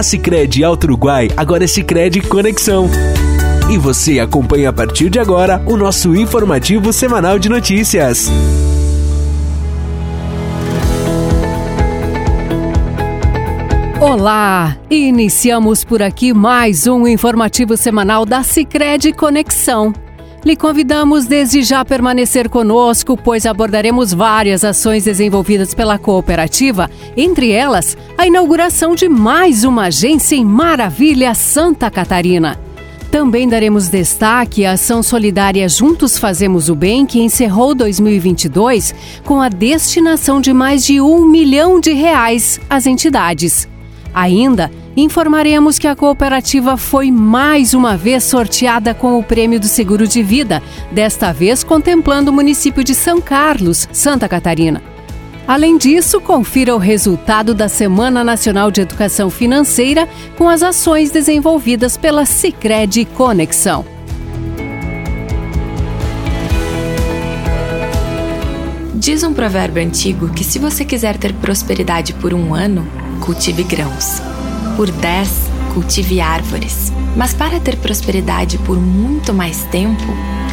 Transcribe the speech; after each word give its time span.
A 0.00 0.02
Sicredi 0.02 0.64
Alto 0.64 0.84
Uruguai 0.84 1.28
agora 1.36 1.64
é 1.64 1.66
Sicredi 1.66 2.22
Conexão. 2.22 2.88
E 3.70 3.76
você 3.76 4.18
acompanha 4.18 4.70
a 4.70 4.72
partir 4.72 5.10
de 5.10 5.18
agora 5.18 5.62
o 5.66 5.76
nosso 5.76 6.16
informativo 6.16 6.90
semanal 6.90 7.38
de 7.38 7.50
notícias. 7.50 8.30
Olá! 14.00 14.74
Iniciamos 14.88 15.84
por 15.84 16.02
aqui 16.02 16.32
mais 16.32 16.86
um 16.86 17.06
informativo 17.06 17.76
semanal 17.76 18.24
da 18.24 18.42
Sicredi 18.42 19.12
Conexão. 19.12 19.92
Lhe 20.42 20.56
convidamos 20.56 21.26
desde 21.26 21.62
já 21.62 21.80
a 21.80 21.84
permanecer 21.84 22.48
conosco, 22.48 23.14
pois 23.14 23.44
abordaremos 23.44 24.14
várias 24.14 24.64
ações 24.64 25.04
desenvolvidas 25.04 25.74
pela 25.74 25.98
cooperativa, 25.98 26.90
entre 27.14 27.50
elas 27.50 27.96
a 28.16 28.26
inauguração 28.26 28.94
de 28.94 29.06
mais 29.06 29.64
uma 29.64 29.84
agência 29.84 30.34
em 30.34 30.44
Maravilha, 30.44 31.34
Santa 31.34 31.90
Catarina. 31.90 32.58
Também 33.10 33.46
daremos 33.48 33.88
destaque 33.88 34.64
à 34.64 34.72
ação 34.72 35.02
solidária 35.02 35.68
Juntos 35.68 36.16
Fazemos 36.16 36.70
o 36.70 36.74
Bem, 36.74 37.04
que 37.04 37.20
encerrou 37.20 37.74
2022 37.74 38.94
com 39.24 39.42
a 39.42 39.48
destinação 39.48 40.40
de 40.40 40.54
mais 40.54 40.86
de 40.86 41.02
um 41.02 41.26
milhão 41.26 41.80
de 41.80 41.92
reais 41.92 42.58
às 42.70 42.86
entidades. 42.86 43.68
Ainda 44.14 44.70
informaremos 45.02 45.78
que 45.78 45.86
a 45.86 45.96
cooperativa 45.96 46.76
foi 46.76 47.10
mais 47.10 47.74
uma 47.74 47.96
vez 47.96 48.24
sorteada 48.24 48.92
com 48.94 49.18
o 49.18 49.22
prêmio 49.22 49.60
do 49.60 49.66
seguro 49.66 50.06
de 50.06 50.22
vida, 50.22 50.62
desta 50.90 51.32
vez 51.32 51.62
contemplando 51.62 52.30
o 52.30 52.34
município 52.34 52.82
de 52.82 52.94
São 52.94 53.20
Carlos, 53.20 53.88
Santa 53.92 54.28
Catarina. 54.28 54.82
Além 55.46 55.76
disso, 55.78 56.20
confira 56.20 56.74
o 56.74 56.78
resultado 56.78 57.54
da 57.54 57.68
Semana 57.68 58.22
Nacional 58.22 58.70
de 58.70 58.80
Educação 58.80 59.30
Financeira 59.30 60.08
com 60.36 60.48
as 60.48 60.62
ações 60.62 61.10
desenvolvidas 61.10 61.96
pela 61.96 62.24
Sicredi 62.24 63.04
Conexão. 63.04 63.84
Diz 68.94 69.22
um 69.22 69.32
provérbio 69.32 69.82
antigo 69.82 70.28
que 70.28 70.44
se 70.44 70.58
você 70.58 70.84
quiser 70.84 71.16
ter 71.16 71.32
prosperidade 71.32 72.12
por 72.12 72.34
um 72.34 72.54
ano, 72.54 72.86
cultive 73.20 73.62
grãos. 73.64 74.20
Por 74.76 74.90
dez, 74.90 75.30
cultive 75.74 76.20
árvores. 76.20 76.92
Mas 77.16 77.34
para 77.34 77.60
ter 77.60 77.76
prosperidade 77.76 78.58
por 78.58 78.78
muito 78.78 79.34
mais 79.34 79.64
tempo, 79.64 80.04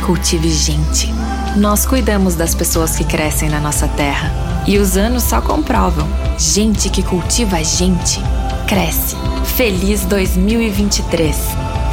cultive 0.06 0.50
gente. 0.50 1.14
Nós 1.56 1.86
cuidamos 1.86 2.36
das 2.36 2.54
pessoas 2.54 2.96
que 2.96 3.04
crescem 3.04 3.50
na 3.50 3.60
nossa 3.60 3.88
terra. 3.88 4.32
E 4.68 4.78
os 4.78 4.98
anos 4.98 5.24
só 5.24 5.42
comprovam. 5.42 6.08
Gente 6.38 6.90
que 6.90 7.02
cultiva 7.02 7.64
gente, 7.64 8.20
cresce. 8.68 9.16
Feliz 9.56 10.04
2023. 10.06 11.36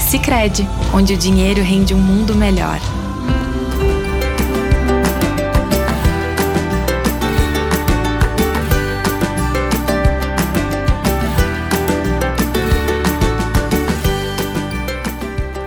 Sicredi, 0.01 0.69
onde 0.93 1.15
o 1.15 1.17
dinheiro 1.17 1.63
rende 1.63 1.95
um 1.95 1.99
mundo 1.99 2.35
melhor. 2.35 2.81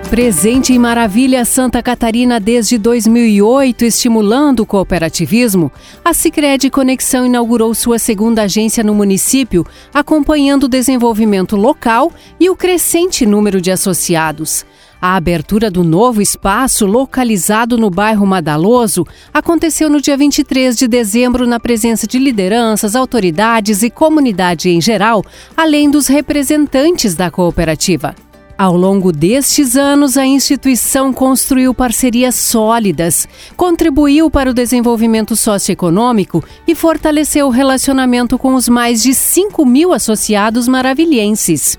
Presente 0.10 0.72
em 0.72 0.80
Maravilha 0.80 1.44
Santa 1.44 1.84
Catarina 1.84 2.40
desde 2.40 2.78
2008, 2.78 3.84
estimulando 3.84 4.62
o 4.62 4.66
cooperativismo, 4.66 5.70
a 6.04 6.14
Sicredi 6.14 6.70
Conexão 6.70 7.26
inaugurou 7.26 7.74
sua 7.76 8.00
segunda 8.00 8.44
agência 8.44 8.86
no 8.86 8.96
município, 8.96 9.66
acompanhando 9.94 10.64
o 10.64 10.70
desenvolvimento 10.70 11.58
local 11.58 12.10
e 12.40 12.50
o 12.50 12.56
crescente 12.56 13.26
número 13.26 13.60
de 13.60 13.70
associados. 13.70 14.66
A 15.02 15.18
abertura 15.18 15.70
do 15.70 15.84
novo 15.84 16.22
espaço, 16.22 16.86
localizado 16.86 17.78
no 17.78 17.90
bairro 17.90 18.26
Madaloso, 18.26 19.06
aconteceu 19.34 19.90
no 19.90 20.00
dia 20.00 20.16
23 20.16 20.78
de 20.78 20.88
dezembro 20.88 21.46
na 21.46 21.60
presença 21.60 22.08
de 22.08 22.18
lideranças, 22.18 22.96
autoridades 22.96 23.84
e 23.84 23.90
comunidade 23.90 24.70
em 24.70 24.80
geral, 24.80 25.22
além 25.56 25.92
dos 25.92 26.08
representantes 26.08 27.14
da 27.14 27.30
cooperativa. 27.30 28.16
Ao 28.58 28.76
longo 28.76 29.12
destes 29.12 29.76
anos, 29.78 30.18
a 30.18 30.26
instituição 30.26 31.14
construiu 31.14 31.76
parcerias 31.76 32.34
sólidas, 32.34 33.28
contribuiu 33.56 34.32
para 34.32 34.50
o 34.50 34.54
desenvolvimento 34.54 35.36
socioeconômico 35.36 36.44
e 36.68 36.74
fortaleceu 36.74 37.46
o 37.46 37.52
relacionamento 37.52 38.36
com 38.36 38.56
os 38.56 38.68
mais 38.68 39.04
de 39.04 39.14
5 39.14 39.64
mil 39.64 39.94
associados 39.94 40.68
maravilhenses. 40.68 41.78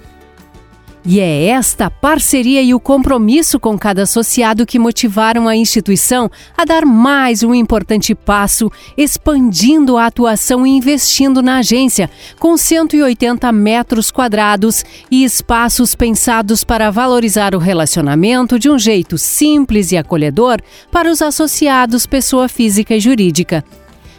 E 1.04 1.20
é 1.20 1.46
esta 1.46 1.90
parceria 1.90 2.60
e 2.60 2.74
o 2.74 2.80
compromisso 2.80 3.58
com 3.58 3.78
cada 3.78 4.02
associado 4.02 4.66
que 4.66 4.78
motivaram 4.78 5.48
a 5.48 5.56
instituição 5.56 6.30
a 6.56 6.64
dar 6.64 6.84
mais 6.84 7.42
um 7.42 7.54
importante 7.54 8.14
passo, 8.14 8.70
expandindo 8.96 9.96
a 9.96 10.06
atuação 10.06 10.66
e 10.66 10.70
investindo 10.70 11.40
na 11.40 11.58
agência, 11.58 12.10
com 12.38 12.56
180 12.56 13.50
metros 13.52 14.10
quadrados 14.10 14.84
e 15.10 15.24
espaços 15.24 15.94
pensados 15.94 16.64
para 16.64 16.90
valorizar 16.90 17.54
o 17.54 17.58
relacionamento 17.58 18.58
de 18.58 18.68
um 18.68 18.78
jeito 18.78 19.16
simples 19.16 19.92
e 19.92 19.96
acolhedor 19.96 20.60
para 20.90 21.10
os 21.10 21.22
associados, 21.22 22.06
pessoa 22.06 22.48
física 22.48 22.94
e 22.94 23.00
jurídica. 23.00 23.64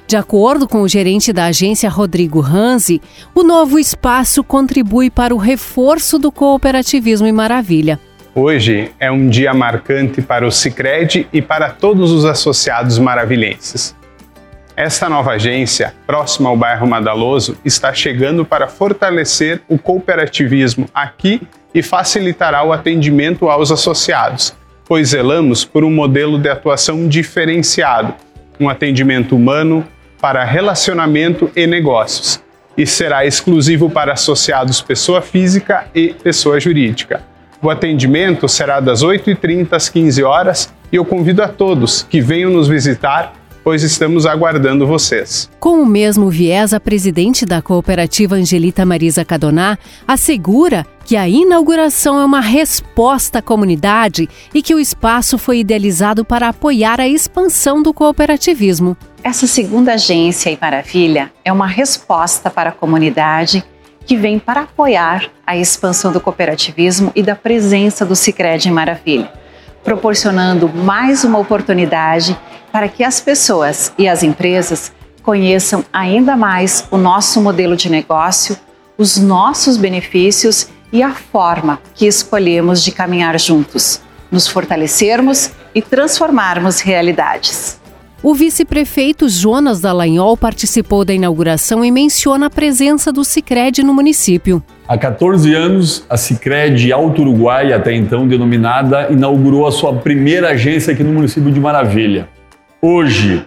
De 0.10 0.18
acordo 0.18 0.68
com 0.68 0.82
o 0.82 0.88
gerente 0.88 1.32
da 1.32 1.46
agência 1.46 1.88
Rodrigo 1.88 2.40
Ranzi, 2.40 3.00
o 3.36 3.44
novo 3.44 3.78
espaço 3.78 4.44
contribui 4.44 5.12
para 5.12 5.36
o 5.36 5.38
reforço 5.38 6.18
do 6.18 6.32
cooperativismo 6.32 7.28
em 7.28 7.32
Maravilha. 7.32 8.00
Hoje 8.34 8.90
é 9.00 9.12
um 9.12 9.30
dia 9.30 9.54
marcante 9.54 10.20
para 10.20 10.48
o 10.48 10.52
Sicredi 10.52 11.28
e 11.32 11.44
para 11.44 11.70
todos 11.70 12.12
os 12.12 12.26
associados 12.26 12.98
maravilhenses. 12.98 13.96
Esta 14.76 15.08
nova 15.08 15.34
agência, 15.34 15.94
próxima 16.08 16.50
ao 16.50 16.58
bairro 16.58 16.88
Madaloso, 16.88 17.56
está 17.64 17.94
chegando 17.94 18.44
para 18.44 18.68
fortalecer 18.68 19.62
o 19.70 19.78
cooperativismo 19.78 20.90
aqui 20.92 21.40
e 21.72 21.84
facilitará 21.84 22.64
o 22.64 22.74
atendimento 22.74 23.48
aos 23.48 23.72
associados, 23.72 24.56
pois 24.88 25.10
zelamos 25.10 25.64
por 25.64 25.84
um 25.84 25.92
modelo 25.92 26.40
de 26.40 26.50
atuação 26.50 27.08
diferenciado, 27.08 28.16
um 28.60 28.68
atendimento 28.68 29.36
humano, 29.36 29.86
para 30.22 30.44
relacionamento 30.44 31.50
e 31.56 31.66
negócios 31.66 32.42
e 32.78 32.86
será 32.86 33.26
exclusivo 33.26 33.90
para 33.90 34.14
associados 34.14 34.82
pessoa 34.82 35.22
física 35.22 35.88
e 35.94 36.14
pessoa 36.14 36.60
jurídica. 36.60 37.22
O 37.62 37.70
atendimento 37.70 38.48
será 38.48 38.80
das 38.80 39.04
8h30 39.04 39.74
às 39.74 39.90
15 39.90 40.24
horas 40.24 40.74
e 40.92 40.96
eu 40.96 41.04
convido 41.04 41.44
a 41.44 41.48
todos 41.48 42.04
que 42.04 42.22
venham 42.22 42.50
nos 42.50 42.68
visitar 42.68 43.34
pois 43.64 43.84
estamos 43.84 44.26
aguardando 44.26 44.88
vocês. 44.88 45.50
Com 45.60 45.82
o 45.82 45.86
mesmo 45.86 46.30
viés, 46.30 46.74
a 46.74 46.80
presidente 46.80 47.46
da 47.46 47.62
cooperativa 47.62 48.36
Angelita 48.36 48.86
Marisa 48.86 49.26
Cadoná 49.26 49.78
assegura 50.08 50.86
que 51.06 51.16
a 51.16 51.28
inauguração 51.28 52.20
é 52.20 52.26
uma 52.26 52.40
resposta 52.40 53.40
à 53.40 53.42
comunidade 53.42 54.30
e 54.54 54.62
que 54.62 54.74
o 54.74 54.80
espaço 54.80 55.38
foi 55.38 55.60
idealizado 55.60 56.24
para 56.24 56.50
apoiar 56.50 57.00
a 57.00 57.08
expansão 57.08 57.84
do 57.84 57.94
cooperativismo. 57.94 58.98
Essa 59.22 59.46
segunda 59.46 59.94
agência 59.94 60.50
em 60.50 60.58
Maravilha 60.60 61.32
é 61.44 61.52
uma 61.52 61.68
resposta 61.68 62.50
para 62.50 62.70
a 62.70 62.74
comunidade 62.74 63.64
que 64.06 64.16
vem 64.16 64.40
para 64.40 64.62
apoiar 64.62 65.30
a 65.46 65.58
expansão 65.58 66.12
do 66.12 66.22
cooperativismo 66.22 67.12
e 67.14 67.22
da 67.22 67.36
presença 67.36 68.06
do 68.06 68.16
Sicredi 68.16 68.70
em 68.70 68.72
Maravilha, 68.72 69.32
proporcionando 69.84 70.70
mais 70.70 71.26
uma 71.26 71.38
oportunidade 71.38 72.38
para 72.72 72.88
que 72.88 73.04
as 73.04 73.20
pessoas 73.20 73.92
e 73.98 74.08
as 74.08 74.24
empresas 74.24 74.92
conheçam 75.22 75.84
ainda 75.92 76.38
mais 76.38 76.88
o 76.90 76.98
nosso 76.98 77.42
modelo 77.42 77.76
de 77.76 77.90
negócio, 77.90 78.58
os 78.98 79.18
nossos 79.18 79.76
benefícios 79.76 80.70
e 80.94 81.04
a 81.04 81.14
forma 81.14 81.80
que 81.94 82.08
escolhemos 82.08 82.82
de 82.82 82.92
caminhar 82.92 83.38
juntos, 83.38 84.02
nos 84.32 84.48
fortalecermos 84.48 85.52
e 85.76 85.82
transformarmos 85.82 86.80
realidades. 86.80 87.79
O 88.22 88.34
vice-prefeito 88.34 89.30
Jonas 89.30 89.80
Dallagnol 89.80 90.36
participou 90.36 91.06
da 91.06 91.14
inauguração 91.14 91.86
e 91.86 91.90
menciona 91.90 92.48
a 92.48 92.50
presença 92.50 93.14
do 93.14 93.24
Sicredi 93.24 93.82
no 93.82 93.94
município. 93.94 94.62
Há 94.86 94.98
14 94.98 95.54
anos, 95.54 96.04
a 96.10 96.18
Sicredi 96.18 96.92
Alto 96.92 97.22
Uruguai, 97.22 97.72
até 97.72 97.94
então 97.94 98.28
denominada, 98.28 99.08
inaugurou 99.10 99.66
a 99.66 99.72
sua 99.72 99.94
primeira 99.94 100.50
agência 100.50 100.92
aqui 100.92 101.02
no 101.02 101.14
município 101.14 101.50
de 101.50 101.62
Maravilha. 101.62 102.28
Hoje, 102.82 103.46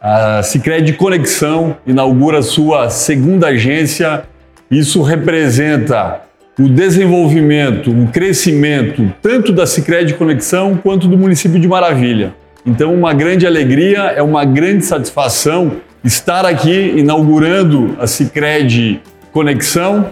a 0.00 0.42
Sicredi 0.42 0.94
Conexão 0.94 1.76
inaugura 1.86 2.40
sua 2.40 2.88
segunda 2.88 3.48
agência. 3.48 4.24
Isso 4.70 5.02
representa 5.02 6.22
o 6.58 6.66
desenvolvimento, 6.66 7.90
um 7.90 8.06
crescimento 8.06 9.12
tanto 9.20 9.52
da 9.52 9.66
Sicredi 9.66 10.14
Conexão 10.14 10.78
quanto 10.82 11.06
do 11.08 11.18
município 11.18 11.60
de 11.60 11.68
Maravilha. 11.68 12.34
Então, 12.66 12.94
uma 12.94 13.12
grande 13.12 13.46
alegria, 13.46 14.14
é 14.16 14.22
uma 14.22 14.42
grande 14.44 14.86
satisfação 14.86 15.72
estar 16.02 16.46
aqui 16.46 16.94
inaugurando 16.96 17.94
a 18.00 18.06
Sicredi 18.06 19.00
Conexão. 19.32 20.10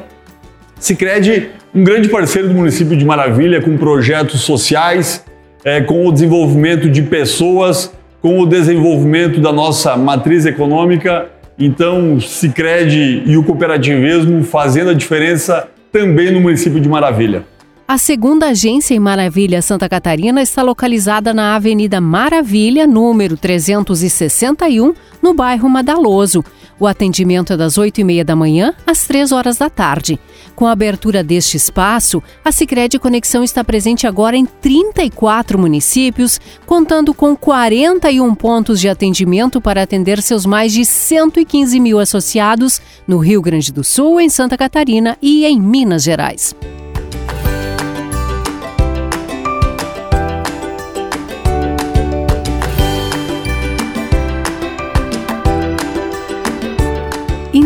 Sicredi, 0.78 1.48
um 1.74 1.82
grande 1.82 2.08
parceiro 2.08 2.48
do 2.48 2.54
município 2.54 2.94
de 2.94 3.06
Maravilha, 3.06 3.62
com 3.62 3.78
projetos 3.78 4.42
sociais, 4.42 5.24
é, 5.64 5.80
com 5.80 6.06
o 6.06 6.12
desenvolvimento 6.12 6.90
de 6.90 7.00
pessoas, 7.00 7.90
com 8.20 8.38
o 8.38 8.46
desenvolvimento 8.46 9.40
da 9.40 9.50
nossa 9.50 9.96
matriz 9.96 10.44
econômica. 10.44 11.28
Então, 11.58 12.20
Sicredi 12.20 13.22
e 13.24 13.36
o 13.38 13.42
cooperativismo 13.42 14.44
fazendo 14.44 14.90
a 14.90 14.94
diferença 14.94 15.68
também 15.90 16.30
no 16.30 16.40
município 16.40 16.80
de 16.80 16.88
Maravilha. 16.88 17.44
A 17.92 17.98
segunda 17.98 18.46
agência 18.46 18.94
em 18.94 18.98
Maravilha, 18.98 19.60
Santa 19.60 19.86
Catarina, 19.86 20.40
está 20.40 20.62
localizada 20.62 21.34
na 21.34 21.54
Avenida 21.54 22.00
Maravilha, 22.00 22.86
número 22.86 23.36
361, 23.36 24.94
no 25.20 25.34
bairro 25.34 25.68
Madaloso. 25.68 26.42
O 26.80 26.86
atendimento 26.86 27.52
é 27.52 27.56
das 27.58 27.76
8 27.76 28.00
e 28.00 28.04
meia 28.04 28.24
da 28.24 28.34
manhã 28.34 28.72
às 28.86 29.06
3 29.06 29.30
horas 29.30 29.58
da 29.58 29.68
tarde. 29.68 30.18
Com 30.56 30.66
a 30.66 30.72
abertura 30.72 31.22
deste 31.22 31.58
espaço, 31.58 32.22
a 32.42 32.50
Sicredi 32.50 32.98
Conexão 32.98 33.44
está 33.44 33.62
presente 33.62 34.06
agora 34.06 34.38
em 34.38 34.46
34 34.46 35.58
municípios, 35.58 36.40
contando 36.64 37.12
com 37.12 37.36
41 37.36 38.34
pontos 38.34 38.80
de 38.80 38.88
atendimento 38.88 39.60
para 39.60 39.82
atender 39.82 40.22
seus 40.22 40.46
mais 40.46 40.72
de 40.72 40.86
115 40.86 41.78
mil 41.78 41.98
associados 41.98 42.80
no 43.06 43.18
Rio 43.18 43.42
Grande 43.42 43.70
do 43.70 43.84
Sul, 43.84 44.18
em 44.18 44.30
Santa 44.30 44.56
Catarina 44.56 45.18
e 45.20 45.44
em 45.44 45.60
Minas 45.60 46.02
Gerais. 46.02 46.56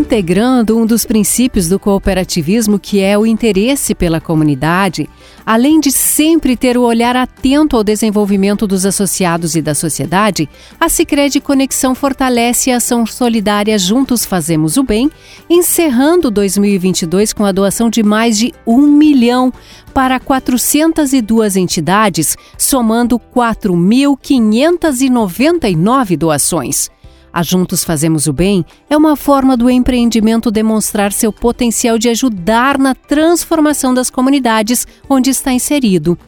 Integrando 0.06 0.78
um 0.78 0.86
dos 0.86 1.04
princípios 1.04 1.68
do 1.68 1.80
cooperativismo, 1.80 2.78
que 2.78 3.00
é 3.00 3.18
o 3.18 3.26
interesse 3.26 3.92
pela 3.92 4.20
comunidade, 4.20 5.10
além 5.44 5.80
de 5.80 5.90
sempre 5.90 6.56
ter 6.56 6.78
o 6.78 6.82
olhar 6.82 7.16
atento 7.16 7.76
ao 7.76 7.82
desenvolvimento 7.82 8.68
dos 8.68 8.86
associados 8.86 9.56
e 9.56 9.62
da 9.62 9.74
sociedade, 9.74 10.48
a 10.78 10.88
Sicredi 10.88 11.40
Conexão 11.40 11.92
fortalece 11.92 12.70
a 12.70 12.76
ação 12.76 13.04
solidária 13.04 13.76
Juntos 13.76 14.24
Fazemos 14.24 14.76
o 14.76 14.84
Bem, 14.84 15.10
encerrando 15.50 16.30
2022 16.30 17.32
com 17.32 17.44
a 17.44 17.50
doação 17.50 17.90
de 17.90 18.04
mais 18.04 18.38
de 18.38 18.54
um 18.64 18.86
milhão 18.86 19.52
para 19.92 20.20
402 20.20 21.56
entidades, 21.56 22.36
somando 22.56 23.18
4.599 23.18 26.16
doações. 26.16 26.94
A 27.36 27.42
Juntos 27.42 27.84
Fazemos 27.84 28.26
o 28.26 28.32
Bem 28.32 28.64
é 28.88 28.96
uma 28.96 29.14
forma 29.14 29.58
do 29.58 29.68
empreendimento 29.68 30.50
demonstrar 30.50 31.12
seu 31.12 31.30
potencial 31.30 31.98
de 31.98 32.08
ajudar 32.08 32.78
na 32.78 32.94
transformação 32.94 33.92
das 33.92 34.08
comunidades 34.08 34.86
onde 35.06 35.28
está 35.28 35.52
inserido. 35.52 36.18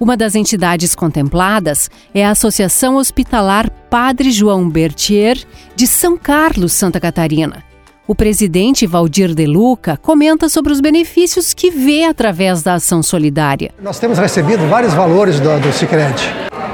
Uma 0.00 0.16
das 0.16 0.34
entidades 0.34 0.96
contempladas 0.96 1.88
é 2.12 2.26
a 2.26 2.32
Associação 2.32 2.96
Hospitalar 2.96 3.70
Padre 3.88 4.32
João 4.32 4.68
Bertier, 4.68 5.38
de 5.76 5.86
São 5.86 6.18
Carlos, 6.18 6.72
Santa 6.72 6.98
Catarina. 6.98 7.62
O 8.04 8.12
presidente 8.12 8.84
Valdir 8.84 9.36
De 9.36 9.46
Luca 9.46 9.96
comenta 9.96 10.48
sobre 10.48 10.72
os 10.72 10.80
benefícios 10.80 11.54
que 11.54 11.70
vê 11.70 12.02
através 12.02 12.64
da 12.64 12.74
ação 12.74 13.00
solidária. 13.00 13.70
Nós 13.80 14.00
temos 14.00 14.18
recebido 14.18 14.66
vários 14.66 14.92
valores 14.92 15.38
do, 15.38 15.60
do 15.60 15.72
Cicred. 15.72 16.20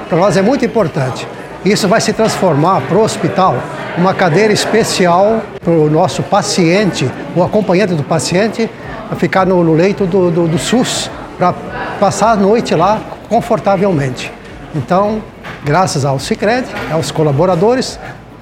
Para 0.09 0.17
nós 0.17 0.39
é 0.39 0.43
muito 0.43 0.65
importante. 0.65 1.29
Isso 1.65 1.89
vai 1.89 2.01
se 2.01 2.13
transformar 2.13 2.83
para 2.83 2.99
o 2.99 3.03
hospital 3.03 3.57
uma 3.97 4.13
cadeira 4.13 4.53
especial 4.53 5.43
para 5.63 5.73
o 5.73 5.89
nosso 5.89 6.23
paciente, 6.23 7.11
o 7.35 7.43
acompanhante 7.43 7.95
do 7.95 8.03
paciente, 8.03 8.69
ficar 9.17 9.47
no, 9.47 9.65
no 9.65 9.73
leito 9.73 10.05
do, 10.07 10.31
do, 10.31 10.47
do 10.47 10.59
SUS 10.59 11.11
para 11.39 11.55
passar 11.99 12.33
a 12.33 12.37
noite 12.37 12.75
lá 12.75 13.01
confortavelmente. 13.29 14.31
Então, 14.75 15.23
graças 15.65 16.05
ao 16.05 16.19
Cicred, 16.19 16.67
aos 16.93 17.11
colaboradores, 17.11 17.99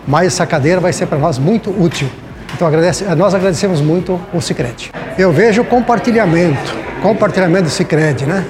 mais 0.06 0.28
essa 0.28 0.46
cadeira 0.46 0.80
vai 0.80 0.92
ser 0.92 1.06
para 1.06 1.18
nós 1.18 1.38
muito 1.38 1.70
útil. 1.70 2.08
Então 2.54 2.66
agradece, 2.66 3.04
nós 3.14 3.34
agradecemos 3.34 3.80
muito 3.80 4.20
o 4.32 4.40
Cicred. 4.40 4.90
Eu 5.16 5.30
vejo 5.30 5.62
compartilhamento, 5.64 6.74
compartilhamento 7.00 7.64
do 7.64 7.70
Cicred, 7.70 8.26
né? 8.26 8.44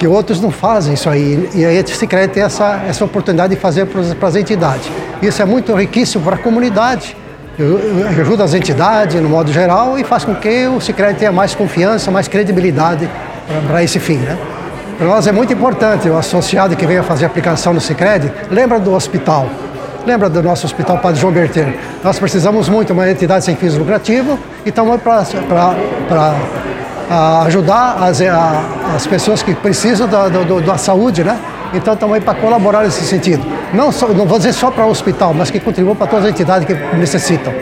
Que 0.00 0.08
outros 0.08 0.40
não 0.40 0.50
fazem 0.50 0.94
isso 0.94 1.10
aí. 1.10 1.50
E 1.54 1.62
aí 1.62 1.78
a 1.78 1.86
Cicred 1.86 2.32
tem 2.32 2.42
essa, 2.42 2.82
essa 2.88 3.04
oportunidade 3.04 3.54
de 3.54 3.60
fazer 3.60 3.84
para 3.84 4.28
as 4.28 4.34
entidades. 4.34 4.90
Isso 5.20 5.42
é 5.42 5.44
muito 5.44 5.74
riquíssimo 5.74 6.24
para 6.24 6.36
a 6.36 6.38
comunidade. 6.38 7.14
Ajuda 8.18 8.44
as 8.44 8.54
entidades, 8.54 9.20
no 9.20 9.28
modo 9.28 9.52
geral, 9.52 9.98
e 9.98 10.02
faz 10.02 10.24
com 10.24 10.34
que 10.34 10.66
o 10.68 10.80
Cicred 10.80 11.18
tenha 11.18 11.30
mais 11.30 11.54
confiança, 11.54 12.10
mais 12.10 12.26
credibilidade 12.28 13.06
para 13.68 13.84
esse 13.84 14.00
fim. 14.00 14.16
Né? 14.16 14.38
Para 14.96 15.06
nós 15.06 15.26
é 15.26 15.32
muito 15.32 15.52
importante 15.52 16.08
o 16.08 16.16
associado 16.16 16.74
que 16.74 16.86
venha 16.86 17.02
fazer 17.02 17.26
aplicação 17.26 17.74
no 17.74 17.80
Cicred, 17.80 18.32
lembra 18.50 18.80
do 18.80 18.94
hospital. 18.94 19.50
Lembra 20.06 20.30
do 20.30 20.42
nosso 20.42 20.64
Hospital 20.64 20.96
Padre 20.96 21.20
João 21.20 21.30
Berter? 21.30 21.76
Nós 22.02 22.18
precisamos 22.18 22.70
muito 22.70 22.86
de 22.86 22.94
uma 22.94 23.10
entidade 23.10 23.44
sem 23.44 23.54
fins 23.54 23.76
lucrativos 23.76 24.38
e 24.64 24.70
estamos 24.70 24.98
para 25.02 26.34
a 27.10 27.42
ajudar 27.42 28.04
as, 28.04 28.22
a, 28.22 28.94
as 28.94 29.04
pessoas 29.04 29.42
que 29.42 29.52
precisam 29.52 30.06
da, 30.06 30.28
da, 30.28 30.44
da 30.44 30.78
saúde, 30.78 31.24
né? 31.24 31.36
Então 31.74 31.94
estamos 31.94 32.14
aí 32.14 32.20
para 32.20 32.34
colaborar 32.38 32.84
nesse 32.84 33.04
sentido. 33.04 33.44
Não, 33.74 33.90
só, 33.90 34.08
não 34.08 34.26
vou 34.26 34.38
dizer 34.38 34.52
só 34.52 34.70
para 34.70 34.86
o 34.86 34.90
hospital, 34.90 35.34
mas 35.34 35.50
que 35.50 35.58
contribuam 35.58 35.96
para 35.96 36.06
todas 36.06 36.26
as 36.26 36.30
entidades 36.30 36.66
que 36.66 36.74
necessitam. 36.96 37.52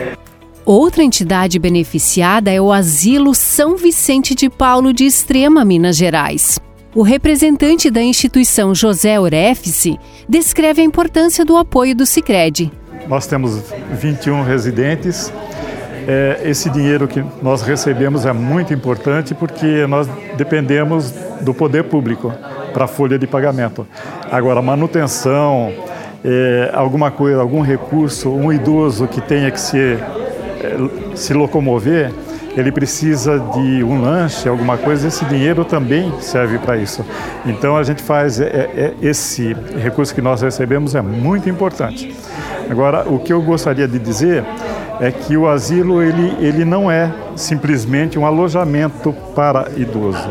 Outra 0.63 1.03
entidade 1.03 1.57
beneficiada 1.57 2.51
é 2.51 2.61
o 2.61 2.71
Asilo 2.71 3.33
São 3.33 3.75
Vicente 3.75 4.35
de 4.35 4.51
Paulo 4.51 4.93
de 4.93 5.05
Extrema, 5.05 5.65
Minas 5.65 5.97
Gerais. 5.97 6.59
O 6.93 7.01
representante 7.01 7.89
da 7.89 8.03
instituição, 8.03 8.75
José 8.75 9.19
Orefice, 9.19 9.97
descreve 10.27 10.81
a 10.83 10.85
importância 10.85 11.43
do 11.43 11.57
apoio 11.57 11.95
do 11.95 12.05
Sicredi. 12.05 12.71
Nós 13.07 13.25
temos 13.25 13.63
21 13.93 14.43
residentes 14.43 15.33
é, 16.09 16.41
esse 16.43 16.71
dinheiro 16.71 17.07
que 17.07 17.23
nós 17.39 17.61
recebemos 17.61 18.25
é 18.25 18.33
muito 18.33 18.73
importante 18.73 19.35
porque 19.35 19.85
nós 19.85 20.09
dependemos 20.35 21.11
do 21.41 21.53
poder 21.53 21.83
público 21.83 22.33
para 22.73 22.85
a 22.85 22.87
folha 22.87 23.19
de 23.19 23.27
pagamento. 23.27 23.85
Agora, 24.31 24.59
manutenção, 24.59 25.71
é, 26.25 26.71
alguma 26.73 27.11
coisa, 27.11 27.39
algum 27.39 27.61
recurso, 27.61 28.31
um 28.31 28.51
idoso 28.51 29.07
que 29.07 29.21
tenha 29.21 29.51
que 29.51 29.61
se, 29.61 29.77
é, 29.77 29.99
se 31.13 31.31
locomover, 31.35 32.11
ele 32.57 32.71
precisa 32.71 33.37
de 33.39 33.83
um 33.83 34.01
lanche, 34.01 34.49
alguma 34.49 34.79
coisa, 34.79 35.07
esse 35.07 35.23
dinheiro 35.25 35.63
também 35.63 36.11
serve 36.21 36.57
para 36.57 36.75
isso. 36.75 37.05
Então 37.45 37.77
a 37.77 37.83
gente 37.83 38.01
faz 38.01 38.41
é, 38.41 38.47
é, 38.47 38.93
esse 38.99 39.55
recurso 39.77 40.15
que 40.15 40.21
nós 40.23 40.41
recebemos 40.41 40.95
é 40.95 41.03
muito 41.03 41.47
importante. 41.47 42.15
Agora, 42.69 43.09
o 43.09 43.19
que 43.19 43.33
eu 43.33 43.41
gostaria 43.41 43.87
de 43.87 43.97
dizer 43.97 44.45
é 44.99 45.11
que 45.11 45.35
o 45.35 45.47
asilo 45.47 46.03
ele, 46.03 46.35
ele 46.39 46.63
não 46.63 46.91
é 46.91 47.11
simplesmente 47.35 48.19
um 48.19 48.25
alojamento 48.25 49.11
para 49.33 49.69
idoso. 49.75 50.29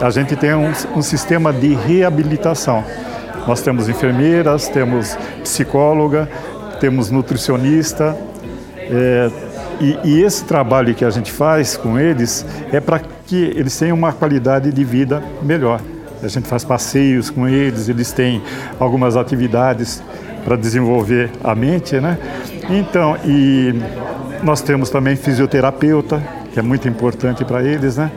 A 0.00 0.10
gente 0.10 0.36
tem 0.36 0.54
um, 0.54 0.72
um 0.94 1.02
sistema 1.02 1.52
de 1.52 1.74
reabilitação. 1.74 2.84
Nós 3.46 3.60
temos 3.60 3.88
enfermeiras, 3.88 4.68
temos 4.68 5.16
psicóloga, 5.42 6.28
temos 6.80 7.10
nutricionista. 7.10 8.16
É, 8.78 9.30
e, 9.80 9.98
e, 10.04 10.22
esse 10.22 10.44
trabalho 10.44 10.94
que 10.94 11.04
a 11.04 11.10
gente 11.10 11.30
faz 11.30 11.76
com 11.76 11.98
eles 11.98 12.46
é 12.72 12.80
para 12.80 13.00
que 13.26 13.36
eles 13.36 13.76
tenham 13.76 13.96
uma 13.96 14.12
qualidade 14.12 14.72
de 14.72 14.84
vida 14.84 15.22
melhor. 15.42 15.80
A 16.22 16.28
gente 16.28 16.48
faz 16.48 16.64
passeios 16.64 17.28
com 17.28 17.46
eles, 17.46 17.88
eles 17.88 18.12
têm 18.12 18.42
algumas 18.80 19.16
atividades 19.16 20.02
para 20.46 20.54
desenvolver 20.54 21.28
a 21.42 21.56
mente, 21.56 21.98
né? 21.98 22.16
Então, 22.70 23.18
e 23.24 23.74
nós 24.44 24.60
temos 24.60 24.88
também 24.88 25.16
fisioterapeuta, 25.16 26.22
que 26.52 26.60
é 26.60 26.62
muito 26.62 26.86
importante 26.86 27.44
para 27.44 27.64
eles, 27.64 27.96
né? 27.96 28.12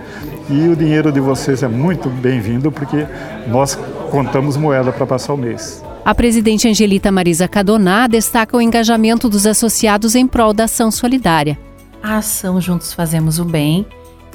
E 0.47 0.67
o 0.67 0.75
dinheiro 0.75 1.11
de 1.11 1.19
vocês 1.19 1.63
é 1.63 1.67
muito 1.67 2.07
bem-vindo 2.07 2.71
porque 2.71 3.07
nós 3.47 3.73
contamos 4.11 4.55
moeda 4.55 4.91
para 4.91 5.07
passar 5.07 5.33
o 5.33 5.37
mês. 5.37 5.83
A 6.05 6.13
presidente 6.13 6.67
Angelita 6.67 7.11
Marisa 7.11 7.47
Cadoná 7.47 8.05
destaca 8.05 8.55
o 8.55 8.61
engajamento 8.61 9.27
dos 9.27 9.47
associados 9.47 10.13
em 10.13 10.27
prol 10.27 10.53
da 10.53 10.65
ação 10.65 10.91
solidária. 10.91 11.57
A 12.01 12.17
ação 12.17 12.61
Juntos 12.61 12.93
Fazemos 12.93 13.39
o 13.39 13.45
Bem, 13.45 13.87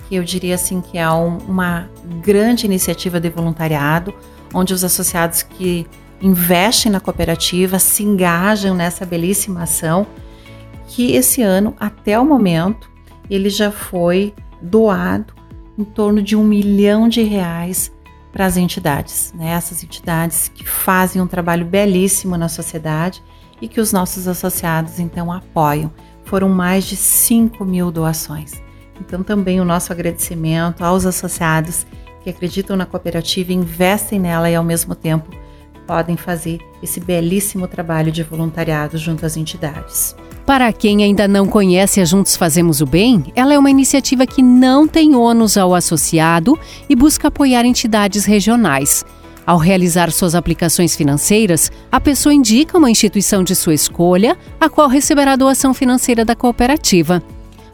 que 0.08 0.16
eu 0.16 0.24
diria 0.24 0.56
assim 0.56 0.80
que 0.80 0.98
é 0.98 1.08
um, 1.08 1.38
uma 1.46 1.88
grande 2.24 2.66
iniciativa 2.66 3.20
de 3.20 3.30
voluntariado, 3.30 4.12
onde 4.52 4.74
os 4.74 4.82
associados 4.82 5.44
que 5.44 5.86
investem 6.20 6.90
na 6.90 7.00
cooperativa, 7.00 7.78
se 7.78 8.02
engajam 8.02 8.74
nessa 8.74 9.04
belíssima 9.04 9.62
ação, 9.62 10.06
que 10.88 11.12
esse 11.12 11.42
ano, 11.42 11.74
até 11.78 12.18
o 12.18 12.24
momento, 12.24 12.90
ele 13.28 13.48
já 13.48 13.70
foi 13.70 14.34
doado 14.60 15.34
em 15.78 15.84
torno 15.84 16.22
de 16.22 16.36
um 16.36 16.44
milhão 16.44 17.08
de 17.08 17.22
reais 17.22 17.92
para 18.32 18.46
as 18.46 18.56
entidades, 18.56 19.32
né? 19.36 19.50
essas 19.50 19.82
entidades 19.84 20.48
que 20.48 20.68
fazem 20.68 21.22
um 21.22 21.26
trabalho 21.26 21.64
belíssimo 21.64 22.36
na 22.36 22.48
sociedade 22.48 23.22
e 23.60 23.68
que 23.68 23.80
os 23.80 23.92
nossos 23.92 24.26
associados 24.26 24.98
então 24.98 25.32
apoiam. 25.32 25.92
Foram 26.24 26.48
mais 26.48 26.84
de 26.84 26.96
5 26.96 27.64
mil 27.64 27.90
doações. 27.92 28.62
Então, 29.00 29.22
também 29.22 29.60
o 29.60 29.64
nosso 29.64 29.92
agradecimento 29.92 30.82
aos 30.82 31.04
associados 31.04 31.86
que 32.22 32.30
acreditam 32.30 32.76
na 32.76 32.86
cooperativa, 32.86 33.52
investem 33.52 34.18
nela 34.18 34.50
e, 34.50 34.54
ao 34.54 34.64
mesmo 34.64 34.94
tempo, 34.94 35.30
podem 35.86 36.16
fazer 36.16 36.58
esse 36.82 37.00
belíssimo 37.00 37.66
trabalho 37.66 38.12
de 38.12 38.22
voluntariado 38.22 38.98
junto 38.98 39.24
às 39.24 39.36
entidades. 39.36 40.14
Para 40.46 40.72
quem 40.72 41.02
ainda 41.02 41.26
não 41.26 41.46
conhece 41.46 42.00
a 42.00 42.04
Juntos 42.04 42.36
Fazemos 42.36 42.80
o 42.82 42.86
Bem, 42.86 43.32
ela 43.34 43.54
é 43.54 43.58
uma 43.58 43.70
iniciativa 43.70 44.26
que 44.26 44.42
não 44.42 44.86
tem 44.86 45.14
ônus 45.14 45.56
ao 45.56 45.74
associado 45.74 46.58
e 46.88 46.94
busca 46.94 47.28
apoiar 47.28 47.64
entidades 47.64 48.26
regionais. 48.26 49.04
Ao 49.46 49.58
realizar 49.58 50.10
suas 50.10 50.34
aplicações 50.34 50.96
financeiras, 50.96 51.70
a 51.92 52.00
pessoa 52.00 52.34
indica 52.34 52.78
uma 52.78 52.90
instituição 52.90 53.42
de 53.42 53.54
sua 53.54 53.74
escolha, 53.74 54.36
a 54.60 54.68
qual 54.68 54.88
receberá 54.88 55.32
a 55.32 55.36
doação 55.36 55.74
financeira 55.74 56.24
da 56.24 56.34
cooperativa. 56.34 57.22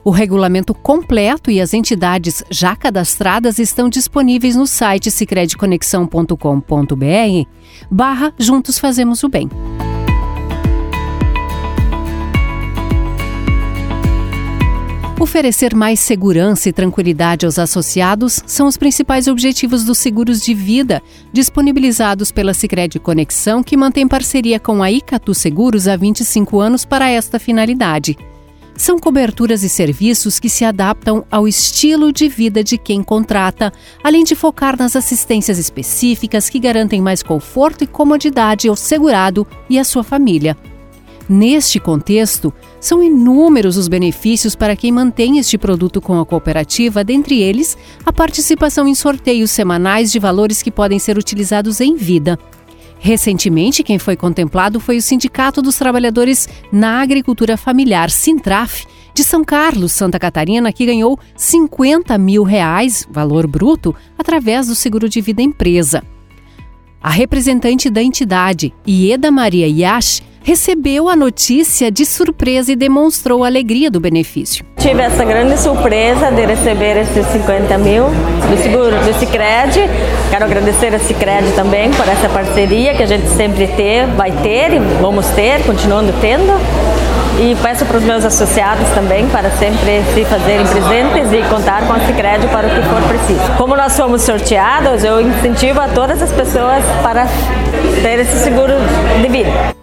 O 0.03 0.11
regulamento 0.11 0.73
completo 0.73 1.51
e 1.51 1.61
as 1.61 1.75
entidades 1.75 2.43
já 2.51 2.75
cadastradas 2.75 3.59
estão 3.59 3.89
disponíveis 3.89 4.57
no 4.57 4.67
site 4.67 5.11
sicrediconexão.com.br 5.11 7.49
barra 7.91 8.33
Juntos 8.39 8.79
Fazemos 8.79 9.23
o 9.23 9.29
Bem. 9.29 9.49
Oferecer 15.21 15.75
mais 15.75 16.01
segurança 16.01 16.71
e 16.71 16.73
tranquilidade 16.73 17.45
aos 17.45 17.59
associados 17.59 18.43
são 18.47 18.67
os 18.67 18.79
principais 18.79 19.29
objetivos 19.29 19.85
dos 19.85 19.99
seguros 19.99 20.41
de 20.41 20.55
vida, 20.55 21.03
disponibilizados 21.31 22.33
pela 22.33 22.55
Sicredi 22.55 22.99
Conexão, 22.99 23.63
que 23.63 23.77
mantém 23.77 24.09
parceria 24.09 24.59
com 24.59 24.83
a 24.83 24.91
Icatu 24.91 25.35
Seguros 25.35 25.87
há 25.87 25.95
25 25.95 26.59
anos 26.59 26.87
para 26.87 27.11
esta 27.11 27.39
finalidade. 27.39 28.17
São 28.81 28.99
coberturas 28.99 29.63
e 29.63 29.69
serviços 29.69 30.41
que 30.41 30.49
se 30.49 30.65
adaptam 30.65 31.23
ao 31.31 31.47
estilo 31.47 32.11
de 32.11 32.31
vida 32.31 32.65
de 32.65 32.79
quem 32.79 33.03
contrata, 33.03 33.71
além 34.03 34.25
de 34.25 34.35
focar 34.35 34.75
nas 34.75 34.97
assistências 34.97 35.59
específicas 35.59 36.49
que 36.49 36.59
garantem 36.59 36.99
mais 36.99 37.23
conforto 37.23 37.85
e 37.85 37.87
comodidade 37.87 38.69
ao 38.69 38.75
segurado 38.75 39.47
e 39.69 39.79
à 39.79 39.85
sua 39.85 40.03
família. 40.03 40.57
Neste 41.29 41.79
contexto, 41.79 42.55
são 42.81 43.03
inúmeros 43.03 43.77
os 43.77 43.87
benefícios 43.87 44.57
para 44.57 44.75
quem 44.75 44.91
mantém 44.91 45.37
este 45.39 45.59
produto 45.59 46.01
com 46.01 46.19
a 46.19 46.25
cooperativa, 46.25 47.05
dentre 47.05 47.39
eles 47.39 47.77
a 48.07 48.11
participação 48.11 48.89
em 48.89 48.95
sorteios 48.95 49.51
semanais 49.51 50.11
de 50.11 50.19
valores 50.19 50.63
que 50.63 50.71
podem 50.71 50.99
ser 50.99 51.19
utilizados 51.19 51.83
em 51.83 51.97
vida. 51.97 52.39
Recentemente, 53.03 53.83
quem 53.83 53.99
foi 53.99 54.15
contemplado 54.15 54.79
foi 54.79 54.99
o 54.99 55.03
Sindicato 55.03 55.63
dos 55.63 55.79
Trabalhadores 55.79 56.47
na 56.71 57.01
Agricultura 57.01 57.57
Familiar, 57.57 58.11
Sintraf, 58.11 58.85
de 59.15 59.25
São 59.25 59.43
Carlos, 59.43 59.93
Santa 59.93 60.19
Catarina, 60.19 60.71
que 60.71 60.85
ganhou 60.85 61.19
50 61.35 62.19
mil 62.19 62.43
reais, 62.43 63.09
valor 63.11 63.47
bruto, 63.47 63.97
através 64.19 64.67
do 64.67 64.75
seguro 64.75 65.09
de 65.09 65.23
vida 65.23 65.41
empresa. 65.41 66.05
A 67.03 67.09
representante 67.09 67.89
da 67.89 68.03
entidade, 68.03 68.75
Ieda 68.87 69.31
Maria 69.31 69.67
Yash, 69.67 70.23
recebeu 70.51 71.09
a 71.09 71.15
notícia 71.15 71.93
de 71.93 72.05
surpresa 72.05 72.73
e 72.73 72.75
demonstrou 72.75 73.45
a 73.45 73.47
alegria 73.47 73.89
do 73.89 74.01
benefício. 74.01 74.65
Tive 74.79 75.01
essa 75.01 75.25
grande 75.25 75.57
surpresa 75.57 76.29
de 76.33 76.45
receber 76.45 76.97
esses 76.97 77.25
50 77.27 77.79
mil 77.79 78.07
do 78.07 78.61
seguro 78.61 78.97
do 78.97 79.17
Cicred. 79.21 79.89
Quero 80.29 80.45
agradecer 80.45 80.93
a 80.93 80.99
Cicred 80.99 81.53
também 81.55 81.93
por 81.93 82.09
essa 82.09 82.29
parceria 82.29 82.95
que 82.95 83.03
a 83.05 83.07
gente 83.07 83.29
sempre 83.29 83.69
ter, 83.69 84.07
vai 84.17 84.33
ter 84.43 84.73
e 84.73 84.81
vamos 85.01 85.25
ter, 85.29 85.63
continuando 85.65 86.13
tendo. 86.21 86.53
E 87.39 87.55
peço 87.63 87.87
para 87.87 87.99
os 87.99 88.03
meus 88.03 88.25
associados 88.25 88.89
também 88.89 89.29
para 89.29 89.51
sempre 89.53 90.03
se 90.13 90.25
fazerem 90.25 90.67
presentes 90.67 91.33
e 91.33 91.49
contar 91.49 91.87
com 91.87 91.93
a 91.93 92.01
Cicred 92.01 92.49
para 92.49 92.67
o 92.67 92.71
que 92.71 92.83
for 92.89 93.03
preciso. 93.03 93.57
Como 93.57 93.77
nós 93.77 93.93
somos 93.93 94.23
sorteados, 94.23 95.05
eu 95.05 95.21
incentivo 95.21 95.81
a 95.81 95.87
todas 95.87 96.21
as 96.21 96.33
pessoas 96.33 96.83
para 97.05 97.29
ter 98.03 98.19
esse 98.19 98.43
seguro 98.43 98.75
de 99.23 99.29
vida. 99.29 99.80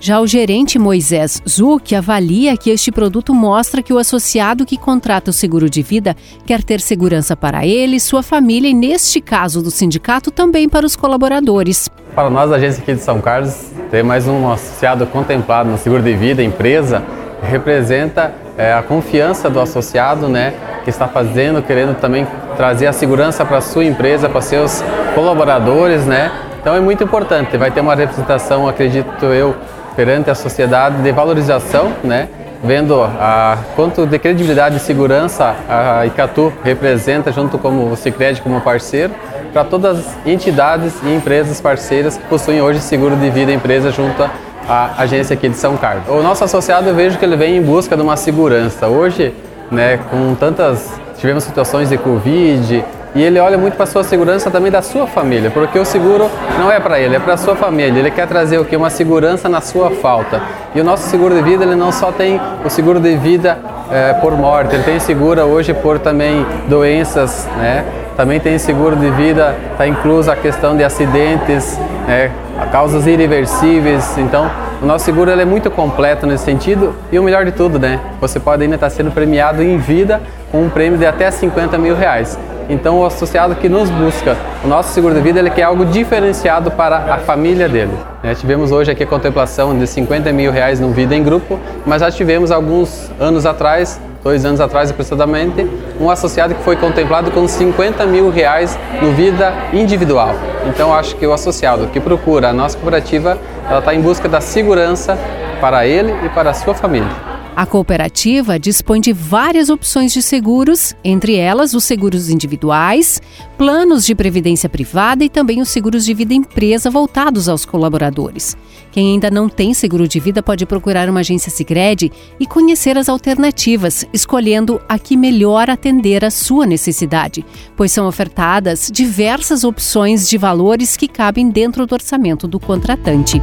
Já 0.00 0.20
o 0.20 0.26
gerente 0.28 0.78
Moisés 0.78 1.42
Zuc 1.46 1.92
avalia 1.92 2.56
que 2.56 2.70
este 2.70 2.92
produto 2.92 3.34
mostra 3.34 3.82
que 3.82 3.92
o 3.92 3.98
associado 3.98 4.64
que 4.64 4.78
contrata 4.78 5.30
o 5.30 5.34
seguro 5.34 5.68
de 5.68 5.82
vida 5.82 6.14
quer 6.46 6.62
ter 6.62 6.80
segurança 6.80 7.36
para 7.36 7.66
ele, 7.66 7.98
sua 7.98 8.22
família 8.22 8.68
e, 8.68 8.74
neste 8.74 9.20
caso 9.20 9.60
do 9.60 9.72
sindicato, 9.72 10.30
também 10.30 10.68
para 10.68 10.86
os 10.86 10.94
colaboradores. 10.94 11.90
Para 12.14 12.30
nós, 12.30 12.52
a 12.52 12.56
agência 12.56 12.80
aqui 12.80 12.94
de 12.94 13.00
São 13.00 13.20
Carlos, 13.20 13.72
ter 13.90 14.04
mais 14.04 14.28
um 14.28 14.48
associado 14.52 15.04
contemplado 15.08 15.68
no 15.68 15.76
seguro 15.76 16.02
de 16.02 16.14
vida, 16.14 16.44
empresa, 16.44 17.02
representa 17.42 18.32
é, 18.56 18.72
a 18.72 18.82
confiança 18.82 19.50
do 19.50 19.58
associado, 19.58 20.28
né, 20.28 20.54
que 20.84 20.90
está 20.90 21.08
fazendo, 21.08 21.60
querendo 21.60 21.98
também 21.98 22.24
trazer 22.56 22.86
a 22.86 22.92
segurança 22.92 23.44
para 23.44 23.58
a 23.58 23.60
sua 23.60 23.84
empresa, 23.84 24.28
para 24.28 24.40
seus 24.42 24.80
colaboradores, 25.16 26.06
né. 26.06 26.30
Então 26.60 26.74
é 26.74 26.80
muito 26.80 27.02
importante. 27.02 27.56
Vai 27.56 27.70
ter 27.70 27.80
uma 27.80 27.94
representação, 27.94 28.68
acredito 28.68 29.24
eu, 29.26 29.56
perante 29.98 30.30
a 30.30 30.34
sociedade 30.36 31.02
de 31.02 31.10
valorização, 31.10 31.92
né? 32.04 32.28
vendo 32.62 33.02
a 33.02 33.58
quanto 33.74 34.06
de 34.06 34.16
credibilidade 34.16 34.76
e 34.76 34.78
segurança 34.78 35.56
a 35.68 36.06
Icatu 36.06 36.52
representa 36.62 37.32
junto 37.32 37.58
com 37.58 37.90
o 37.90 37.96
Sicredi 37.96 38.40
como 38.40 38.60
parceiro 38.60 39.12
para 39.52 39.64
todas 39.64 39.98
as 39.98 40.26
entidades 40.26 40.94
e 41.02 41.12
empresas 41.12 41.60
parceiras 41.60 42.16
que 42.16 42.22
possuem 42.26 42.62
hoje 42.62 42.78
seguro 42.78 43.16
de 43.16 43.28
vida 43.28 43.50
empresa 43.50 43.90
junto 43.90 44.22
à 44.68 45.02
agência 45.02 45.34
aqui 45.34 45.48
de 45.48 45.56
São 45.56 45.76
Carlos. 45.76 46.04
O 46.08 46.22
nosso 46.22 46.44
associado 46.44 46.88
eu 46.88 46.94
vejo 46.94 47.18
que 47.18 47.24
ele 47.24 47.36
vem 47.36 47.56
em 47.56 47.62
busca 47.62 47.96
de 47.96 48.02
uma 48.02 48.16
segurança. 48.16 48.86
Hoje, 48.86 49.34
né, 49.68 49.98
com 50.10 50.36
tantas 50.36 50.92
tivemos 51.18 51.42
situações 51.42 51.88
de 51.88 51.98
Covid, 51.98 52.84
e 53.14 53.22
ele 53.22 53.38
olha 53.38 53.56
muito 53.56 53.74
para 53.74 53.84
a 53.84 53.86
sua 53.86 54.04
segurança 54.04 54.50
também 54.50 54.70
da 54.70 54.82
sua 54.82 55.06
família, 55.06 55.50
porque 55.50 55.78
o 55.78 55.84
seguro 55.84 56.30
não 56.58 56.70
é 56.70 56.78
para 56.78 57.00
ele, 57.00 57.16
é 57.16 57.18
para 57.18 57.34
a 57.34 57.36
sua 57.36 57.56
família. 57.56 57.98
Ele 57.98 58.10
quer 58.10 58.26
trazer 58.26 58.58
o 58.58 58.64
que 58.64 58.76
uma 58.76 58.90
segurança 58.90 59.48
na 59.48 59.60
sua 59.60 59.90
falta. 59.90 60.40
E 60.74 60.80
o 60.80 60.84
nosso 60.84 61.08
seguro 61.08 61.34
de 61.34 61.42
vida, 61.42 61.64
ele 61.64 61.74
não 61.74 61.90
só 61.90 62.12
tem 62.12 62.40
o 62.64 62.68
seguro 62.68 63.00
de 63.00 63.16
vida 63.16 63.58
é, 63.90 64.12
por 64.14 64.32
morte, 64.36 64.74
ele 64.74 64.84
tem 64.84 64.98
seguro 64.98 65.40
hoje 65.42 65.72
por 65.72 65.98
também 65.98 66.44
doenças, 66.68 67.48
né? 67.56 67.84
Também 68.16 68.40
tem 68.40 68.58
seguro 68.58 68.96
de 68.96 69.10
vida, 69.10 69.54
está 69.72 69.86
incluso 69.86 70.30
a 70.30 70.34
questão 70.34 70.76
de 70.76 70.82
acidentes, 70.82 71.78
né? 72.06 72.32
causas 72.72 73.06
irreversíveis. 73.06 74.18
Então, 74.18 74.50
o 74.82 74.86
nosso 74.86 75.04
seguro 75.04 75.30
é 75.30 75.44
muito 75.44 75.70
completo 75.70 76.26
nesse 76.26 76.44
sentido 76.44 76.94
e 77.12 77.18
o 77.18 77.22
melhor 77.22 77.44
de 77.44 77.52
tudo, 77.52 77.78
né? 77.78 78.00
Você 78.20 78.40
pode 78.40 78.62
ainda 78.62 78.74
estar 78.74 78.90
sendo 78.90 79.10
premiado 79.10 79.62
em 79.62 79.78
vida 79.78 80.20
com 80.50 80.62
um 80.62 80.68
prêmio 80.68 80.98
de 80.98 81.06
até 81.06 81.30
50 81.30 81.78
mil 81.78 81.94
reais. 81.94 82.38
Então 82.68 83.00
o 83.00 83.06
associado 83.06 83.54
que 83.54 83.68
nos 83.68 83.88
busca 83.88 84.36
o 84.62 84.68
nosso 84.68 84.92
seguro 84.92 85.14
de 85.14 85.20
vida 85.20 85.38
ele 85.38 85.50
quer 85.50 85.62
algo 85.62 85.86
diferenciado 85.86 86.70
para 86.70 87.14
a 87.14 87.18
família 87.18 87.68
dele. 87.68 87.92
Tivemos 88.38 88.70
hoje 88.70 88.90
aqui 88.90 89.04
a 89.04 89.06
contemplação 89.06 89.78
de 89.78 89.86
50 89.86 90.30
mil 90.32 90.52
reais 90.52 90.78
no 90.78 90.90
Vida 90.90 91.14
em 91.14 91.22
Grupo, 91.22 91.58
mas 91.86 92.00
já 92.00 92.10
tivemos 92.10 92.50
alguns 92.50 93.10
anos 93.18 93.46
atrás, 93.46 93.98
dois 94.22 94.44
anos 94.44 94.60
atrás 94.60 94.90
aproximadamente, 94.90 95.66
um 95.98 96.10
associado 96.10 96.54
que 96.54 96.62
foi 96.62 96.76
contemplado 96.76 97.30
com 97.30 97.48
50 97.48 98.04
mil 98.04 98.28
reais 98.28 98.78
no 99.00 99.12
Vida 99.12 99.54
Individual. 99.72 100.34
Então 100.66 100.92
acho 100.94 101.16
que 101.16 101.26
o 101.26 101.32
associado 101.32 101.86
que 101.86 102.00
procura 102.00 102.50
a 102.50 102.52
nossa 102.52 102.76
cooperativa, 102.76 103.38
ela 103.68 103.78
está 103.78 103.94
em 103.94 104.00
busca 104.00 104.28
da 104.28 104.40
segurança 104.40 105.16
para 105.60 105.86
ele 105.86 106.14
e 106.24 106.28
para 106.28 106.50
a 106.50 106.54
sua 106.54 106.74
família. 106.74 107.27
A 107.58 107.66
cooperativa 107.66 108.56
dispõe 108.56 109.00
de 109.00 109.12
várias 109.12 109.68
opções 109.68 110.12
de 110.12 110.22
seguros, 110.22 110.94
entre 111.02 111.34
elas 111.34 111.74
os 111.74 111.82
seguros 111.82 112.30
individuais, 112.30 113.20
planos 113.56 114.06
de 114.06 114.14
previdência 114.14 114.68
privada 114.68 115.24
e 115.24 115.28
também 115.28 115.60
os 115.60 115.68
seguros 115.68 116.04
de 116.04 116.14
vida 116.14 116.32
empresa 116.32 116.88
voltados 116.88 117.48
aos 117.48 117.64
colaboradores. 117.64 118.56
Quem 118.92 119.14
ainda 119.14 119.28
não 119.28 119.48
tem 119.48 119.74
seguro 119.74 120.06
de 120.06 120.20
vida 120.20 120.40
pode 120.40 120.64
procurar 120.66 121.10
uma 121.10 121.18
agência 121.18 121.50
Sicredi 121.50 122.12
e 122.38 122.46
conhecer 122.46 122.96
as 122.96 123.08
alternativas, 123.08 124.06
escolhendo 124.12 124.80
a 124.88 124.96
que 124.96 125.16
melhor 125.16 125.68
atender 125.68 126.24
a 126.24 126.30
sua 126.30 126.64
necessidade, 126.64 127.44
pois 127.76 127.90
são 127.90 128.06
ofertadas 128.06 128.88
diversas 128.88 129.64
opções 129.64 130.28
de 130.28 130.38
valores 130.38 130.96
que 130.96 131.08
cabem 131.08 131.50
dentro 131.50 131.88
do 131.88 131.92
orçamento 131.92 132.46
do 132.46 132.60
contratante. 132.60 133.42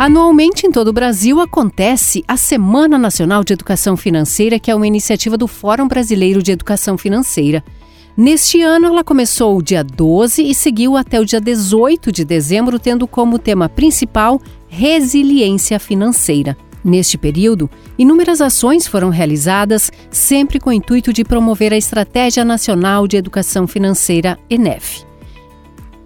Anualmente 0.00 0.66
em 0.66 0.72
todo 0.72 0.88
o 0.88 0.92
Brasil 0.94 1.42
acontece 1.42 2.24
a 2.26 2.34
Semana 2.34 2.96
Nacional 2.96 3.44
de 3.44 3.52
Educação 3.52 3.98
Financeira, 3.98 4.58
que 4.58 4.70
é 4.70 4.74
uma 4.74 4.86
iniciativa 4.86 5.36
do 5.36 5.46
Fórum 5.46 5.86
Brasileiro 5.86 6.42
de 6.42 6.52
Educação 6.52 6.96
Financeira. 6.96 7.62
Neste 8.16 8.62
ano, 8.62 8.86
ela 8.86 9.04
começou 9.04 9.58
o 9.58 9.62
dia 9.62 9.84
12 9.84 10.42
e 10.42 10.54
seguiu 10.54 10.96
até 10.96 11.20
o 11.20 11.24
dia 11.26 11.38
18 11.38 12.10
de 12.10 12.24
dezembro, 12.24 12.78
tendo 12.78 13.06
como 13.06 13.38
tema 13.38 13.68
principal 13.68 14.40
resiliência 14.68 15.78
financeira. 15.78 16.56
Neste 16.82 17.18
período, 17.18 17.68
inúmeras 17.98 18.40
ações 18.40 18.86
foram 18.86 19.10
realizadas, 19.10 19.92
sempre 20.10 20.58
com 20.58 20.70
o 20.70 20.72
intuito 20.72 21.12
de 21.12 21.24
promover 21.24 21.74
a 21.74 21.76
Estratégia 21.76 22.42
Nacional 22.42 23.06
de 23.06 23.18
Educação 23.18 23.66
Financeira, 23.66 24.38
ENEF. 24.48 25.09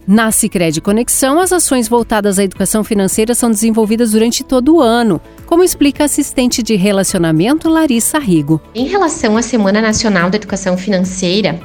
Na 0.06 0.30
Sicredi 0.30 0.82
Conexão, 0.82 1.40
as 1.40 1.50
ações 1.50 1.88
voltadas 1.88 2.38
à 2.38 2.44
educação 2.44 2.84
financeira 2.84 3.34
são 3.34 3.50
desenvolvidas 3.50 4.10
durante 4.10 4.44
todo 4.44 4.76
o 4.76 4.80
ano, 4.82 5.18
como 5.46 5.64
explica 5.64 6.04
a 6.04 6.06
assistente 6.06 6.62
de 6.62 6.76
relacionamento 6.76 7.70
Larissa 7.70 8.18
Rigo. 8.18 8.60
Em 8.74 8.86
relação 8.86 9.34
à 9.38 9.40
Semana 9.40 9.80
Nacional 9.80 10.28
da 10.28 10.36
Educação 10.36 10.76
Financeira, 10.76 11.58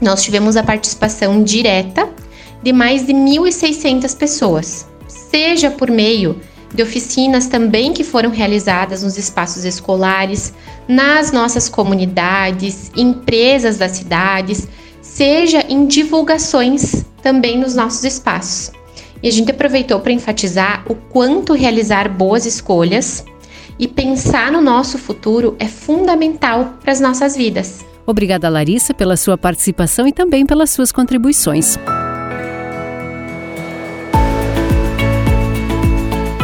nós 0.00 0.24
tivemos 0.24 0.56
a 0.56 0.62
participação 0.64 1.40
direta 1.44 2.08
de 2.64 2.72
mais 2.72 3.06
de 3.06 3.12
1.600 3.12 4.16
pessoas, 4.16 4.88
seja 5.06 5.70
por 5.70 5.88
meio 5.88 6.40
de 6.74 6.82
oficinas 6.82 7.46
também 7.46 7.92
que 7.92 8.02
foram 8.02 8.30
realizadas 8.30 9.04
nos 9.04 9.16
espaços 9.16 9.64
escolares, 9.64 10.52
nas 10.88 11.30
nossas 11.30 11.68
comunidades, 11.68 12.90
empresas 12.96 13.78
das 13.78 13.92
cidades, 13.92 14.66
seja 15.00 15.64
em 15.68 15.86
divulgações 15.86 17.06
também 17.28 17.58
nos 17.58 17.74
nossos 17.74 18.04
espaços. 18.04 18.72
E 19.22 19.28
a 19.28 19.30
gente 19.30 19.50
aproveitou 19.50 20.00
para 20.00 20.12
enfatizar 20.12 20.82
o 20.88 20.94
quanto 20.94 21.52
realizar 21.52 22.08
boas 22.08 22.46
escolhas 22.46 23.22
e 23.78 23.86
pensar 23.86 24.50
no 24.50 24.62
nosso 24.62 24.96
futuro 24.96 25.54
é 25.58 25.66
fundamental 25.66 26.78
para 26.80 26.90
as 26.90 27.00
nossas 27.00 27.36
vidas. 27.36 27.84
Obrigada, 28.06 28.48
Larissa, 28.48 28.94
pela 28.94 29.14
sua 29.14 29.36
participação 29.36 30.08
e 30.08 30.12
também 30.12 30.46
pelas 30.46 30.70
suas 30.70 30.90
contribuições. 30.90 31.76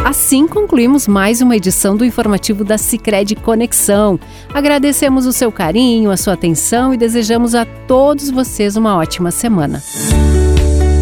Assim 0.05 0.47
concluímos 0.47 1.07
mais 1.07 1.41
uma 1.41 1.55
edição 1.55 1.97
do 1.97 2.05
informativo 2.05 2.63
da 2.63 2.77
Sicredi 2.77 3.35
Conexão. 3.35 4.19
Agradecemos 4.53 5.25
o 5.25 5.33
seu 5.33 5.51
carinho, 5.51 6.11
a 6.11 6.17
sua 6.17 6.33
atenção 6.33 6.93
e 6.93 6.97
desejamos 6.97 7.55
a 7.55 7.65
todos 7.65 8.29
vocês 8.29 8.77
uma 8.77 8.95
ótima 8.95 9.31
semana. 9.31 9.81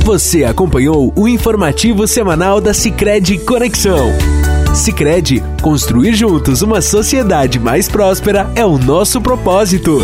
Você 0.04 0.44
acompanhou 0.44 1.14
o 1.16 1.30
informativo 1.30 2.06
semanal 2.10 2.60
da 2.60 2.74
Sicredi 2.74 3.38
Conexão. 3.38 4.10
Sicredi, 4.76 5.42
construir 5.62 6.14
juntos 6.14 6.62
uma 6.62 6.82
sociedade 6.82 7.58
mais 7.58 7.88
próspera 7.88 8.52
é 8.54 8.66
o 8.66 8.78
nosso 8.78 9.22
propósito. 9.22 10.00